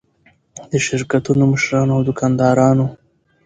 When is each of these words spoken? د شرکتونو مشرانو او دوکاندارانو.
د 0.71 0.73
شرکتونو 0.85 1.43
مشرانو 1.53 1.91
او 1.97 2.01
دوکاندارانو. 2.09 2.85